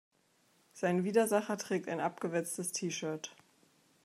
Sein 0.73 1.03
Widersacher 1.03 1.57
trägt 1.57 1.87
ein 1.87 1.99
abgewetztes 1.99 2.71
T-Shirt. 2.71 3.35